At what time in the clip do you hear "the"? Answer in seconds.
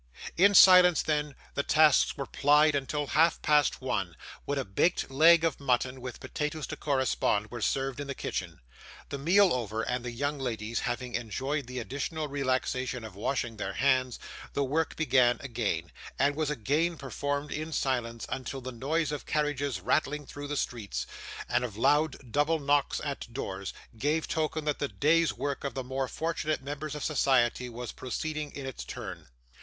1.53-1.61, 8.07-8.15, 9.09-9.19, 10.03-10.09, 11.67-11.77, 14.53-14.63, 18.59-18.71, 20.47-20.57, 24.79-24.87, 25.75-25.83